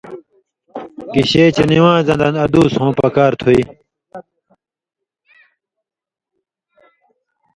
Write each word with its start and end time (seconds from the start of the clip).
گِشے 1.13 1.43
چے 1.55 1.63
نِوان٘زاں 1.71 2.17
دن 2.21 2.35
ادُوس 2.43 2.73
ہوں 2.81 2.91
پکار 2.97 3.31
تھُوےۡ 3.39 3.65